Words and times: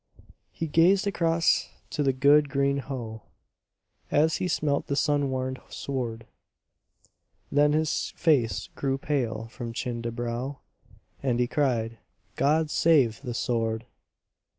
He 0.51 0.65
gazed 0.65 1.05
across 1.05 1.69
to 1.91 2.01
the 2.01 2.11
good 2.11 2.49
Green 2.49 2.77
Howe 2.77 3.21
As 4.09 4.37
he 4.37 4.47
smelt 4.47 4.87
the 4.87 4.95
sun 4.95 5.29
warmed 5.29 5.59
sward; 5.69 6.25
Then 7.51 7.73
his 7.73 8.11
face 8.17 8.69
grew 8.73 8.97
pale 8.97 9.47
from 9.51 9.73
chin 9.73 10.01
to 10.01 10.11
brow, 10.11 10.57
And 11.21 11.39
he 11.39 11.45
cried, 11.45 11.99
"God 12.35 12.71
save 12.71 13.21
the 13.21 13.35
sword!" 13.35 13.85